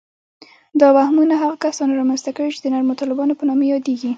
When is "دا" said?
0.79-0.87